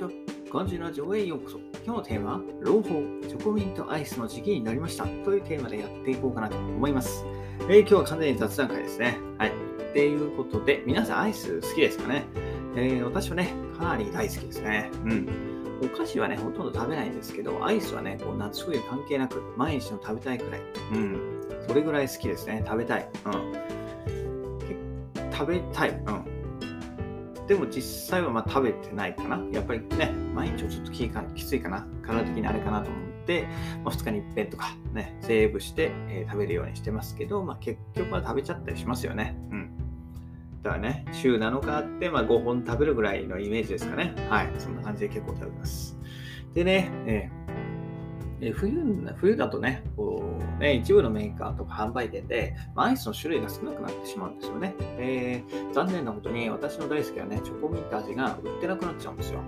[0.00, 0.10] ちは。
[0.52, 1.58] ガンジラジオへようこそ。
[1.84, 2.88] 今日のテーマは、朗報、
[3.28, 7.24] チョコミントアイスの時期になりましたというテーマでやっていこうかなと思います。
[7.68, 9.18] えー今日は完全に雑談会ですね。
[9.38, 9.50] はい。
[9.50, 12.24] っていうことで、皆さんアイス好きですかね、
[12.76, 14.90] えー私はね、かなり大好きですね。
[15.04, 15.28] うん。
[15.82, 20.60] お菓子はね、ほとんど食べないんですけど、アイスはね、こう夏冬関係なく、毎日の食べたいくらい。
[20.92, 21.18] うん。
[21.68, 22.62] それぐらい好きですね。
[22.64, 23.08] 食べたい。
[23.26, 23.52] うん。
[25.32, 25.90] 食べたい。
[25.90, 26.39] うん。
[27.50, 29.44] でも実際はま食べてないかな。
[29.50, 31.84] やっぱりね、毎日はちょっときかきついかな。
[32.00, 33.48] 体的にあれかなと思って、
[33.82, 39.36] まあ、2日に一遍とかね、セーブして、えー食べるようにしてますけど、まあ、結局は食べちゃったりしますよね。
[39.50, 39.70] うん。
[40.62, 44.14] だからね、週7日あって、まあ、5本食べるぐらいのイメージですかね。
[44.28, 44.52] はい。
[44.56, 45.98] そんな感じで結構食べます。
[46.54, 47.59] でね、えー
[48.40, 48.72] え冬
[49.16, 54.74] 冬だとねこうね、一部のメーカーとか販売店で、まあアイスの種類が少なくなってしまうんですよね。
[54.98, 59.40] で残念なことに私の大好きなね、チョコミント味が売ってなくなっちゃうんですよ。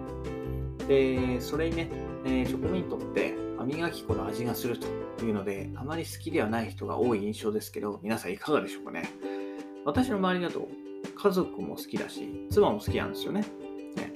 [0.89, 1.91] で、それにね、
[2.25, 9.11] えーチョコミントって歯磨き粉の味がするというので、あまり好きではない人が多い印象ですけど、皆さんいかがでしょうかね。
[9.85, 10.67] 私の周りだと
[11.15, 13.45] 家族も好きだし、妻も好きなんですよね。
[13.97, 14.13] ね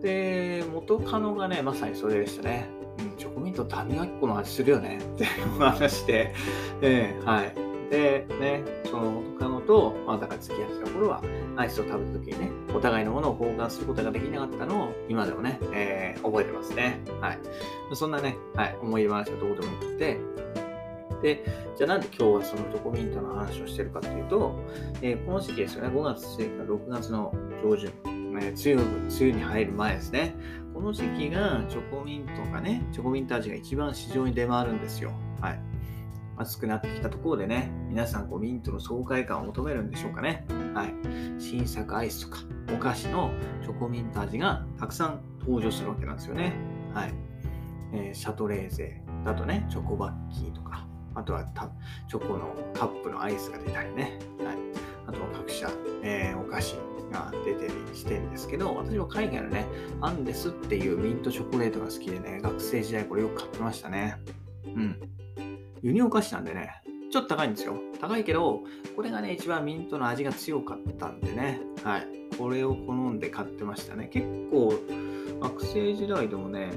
[0.00, 2.79] で、元カノがね、まさにそれでしたね。
[3.00, 6.34] うん、チョコミントって歯磨き粉の味するよね ってい う話で、
[6.82, 7.54] えーはい。
[7.90, 11.20] で、ね、その元カノと、まあ、だから付き合ってた頃は、
[11.56, 17.00] アイスを食べた時にね、お互いのものを交換することができなかったのを、今でもね、えー覚えてますね。
[17.20, 17.38] はい。
[17.94, 20.18] そんなね、はい、思い出話はどうでもよくて、
[21.22, 21.44] で、
[21.76, 24.54] じゃあなんで今日はそのチョコミントの話をしてるかというと、
[25.02, 27.34] えーこの時期ですよね、5月末から6月の
[27.64, 30.34] 上旬、えー梅雨、梅雨に入る前ですね。
[30.80, 35.12] この時期がチョコミントがね、チョコミント味が一番市場に出回るんですよ。
[35.38, 35.60] はい。
[36.38, 40.46] 暑くなってきたところでね、皆さんこうミントの爽快感を求めるんでしょうかね。
[40.72, 40.94] はい。
[41.38, 42.38] 新作アイスとか
[42.72, 43.30] お菓子の
[43.62, 46.54] チョコミント味がたくさん登場するわけなんですよね。
[46.94, 47.14] はい。
[47.92, 51.44] えーシャトレーゼだとね、チョコバッキーとか、あとは
[52.08, 54.18] チョコのカップのアイスが出たりね。
[54.42, 54.56] はい。
[55.10, 55.68] あとは各社、
[56.02, 56.76] えーお菓子
[57.10, 59.66] が出てりしてるんですけど、私は海外のね、
[60.00, 64.16] アンデスっていうミントチョコレートが好きでね、学生時代これよく買ってましたね。
[64.64, 64.96] うん。
[65.82, 66.70] 輸入お菓子なんでね、
[67.10, 67.74] ちょっと高いんですよ。
[68.00, 68.60] 高いけど、
[68.94, 72.06] これがね、一番ミントの味が強かったんでね、はい。
[72.38, 74.08] これを好んで買ってましたね。
[74.12, 74.72] 結構、
[75.40, 76.70] 学生時代でもね、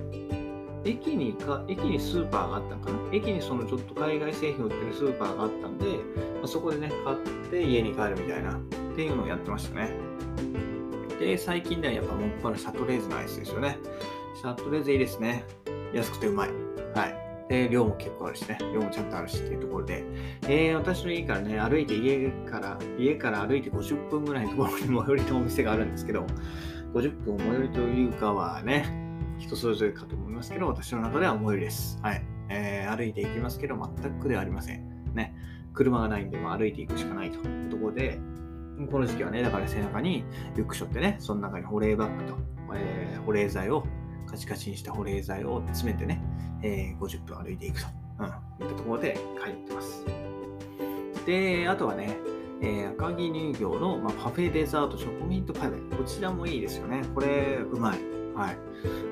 [0.83, 2.97] 駅にか、駅にスーパーがあったのかな？
[3.13, 5.85] 駅にそのちょっと海外製品を売ってるスーパーがあったんで、
[6.47, 7.17] そこでね、買っ
[7.49, 9.91] て家に帰るみたいな、っていうのをやってましたね。
[11.19, 13.77] で、最近ではやっぱもっぱらシャトレーゼのアイスですよね。
[14.35, 15.43] シャトレーゼいいですね。
[15.93, 16.49] 安くてうまい。
[16.95, 17.23] はい。
[17.49, 18.57] で、量も結構あるしね。
[18.73, 20.03] 量もちゃんとあるしっていうところで。
[20.43, 26.25] えー私の家からね、歩いて家から、家から歩いて50分ぐらいのところに最寄りのお店があるんですけど、
[26.93, 28.85] 50分最寄りというかはね、
[29.39, 31.99] 人それぞれかと思いますけど、私の中では最寄りです。
[32.01, 32.25] はい。
[32.49, 34.92] えー歩いて行きますけど、全く苦ではありません。
[35.73, 38.19] 車がないんで、もう歩いていくしかないというところで、
[38.91, 40.23] この時期はね、だから背中に
[40.56, 42.38] リュックショってね、その中に保冷バッグと、
[42.75, 43.85] えー保冷剤を、
[44.28, 46.22] カチカチにした保冷剤を詰めてね、
[46.61, 47.88] えー50分歩いていくと、
[48.19, 50.06] うん、いったところで帰ってます。
[51.25, 52.17] で、あとはね、
[52.61, 57.03] えー赤城乳業の、まあ、パフェデザートチョコミントパイェこちらもいいですよね。
[57.13, 58.22] これ、うまい。
[58.35, 58.57] はい。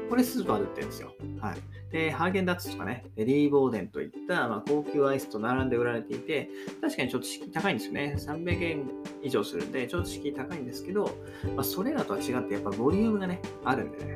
[0.09, 1.13] これスーパーで売ってるんですよ。
[1.39, 1.57] はい。
[1.91, 6.49] で、ハーゲンダッツとかね、ベリーボーデンといった、まあ、高級アイスと並んで売られていて、
[6.81, 8.15] 確かにちょっと敷居高いんですよね。
[8.17, 8.83] 300円
[9.21, 11.11] 以上するんで、ちょっと敷居高いんですけど、
[11.55, 14.15] まあ、それらとは違って、やっぱボリュームがね、あるんでね、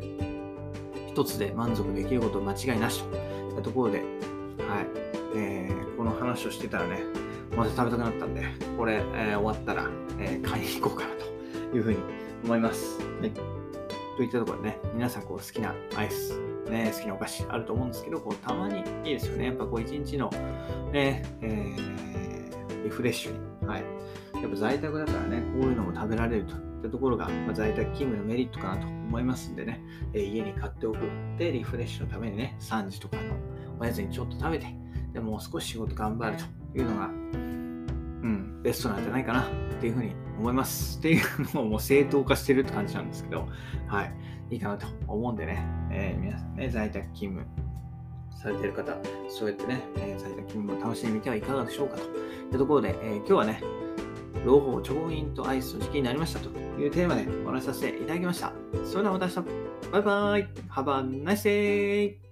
[1.07, 4.05] 一つで満足できること間違いなしといったところで、はい。
[5.35, 6.99] えーこの話をしてたらね、
[7.55, 8.44] また食べたくなったんで、
[8.77, 9.89] これ、えー終わったら、
[10.19, 11.97] えー買いに行こうかなというふうに
[12.44, 12.99] 思います。
[13.21, 13.31] はい。
[14.15, 16.39] といったところでね、皆さんこう好きなアイス、
[16.69, 19.45] ね、好きなお菓子あると思うんですけど、こうたまにいいですよね。
[19.45, 20.29] やっぱこう一日の、
[20.91, 21.95] ね、えー
[22.85, 23.67] リフレッシュに。
[23.67, 23.83] はい。
[24.41, 29.81] やっぱ在宅だからね、こういうのも食べられるといったところが、まあ、在宅勤務のメリットかなと思いますんでね、
[30.13, 31.00] えー家に買っておく。
[31.38, 33.23] で、リフレッシュのためにね、3時とかの
[33.79, 34.68] おやつにちょっと食べて、
[35.13, 41.00] でもう少し仕事頑張るというのが、うん、ベストなんじゃないかなっていうふうに思います。
[41.00, 43.48] っていうのをもう正当化してるって感じなんですけど、
[43.88, 44.13] はい、
[44.51, 47.45] いいかなと思うんでね、えー皆さんね、在宅勤務
[48.42, 48.95] されてる方、
[49.30, 52.06] そうやってね、え在宅勤務を楽しんでみてはいかがでしょうかとい
[52.51, 53.62] うところで、えー今日はね、
[54.45, 56.50] 朗報チョコミントアイスの時期になりましたと
[56.80, 58.54] いうテーマでお話しさせていただきました。
[58.83, 62.25] それではまた明日、バイバイ !Have a nice day!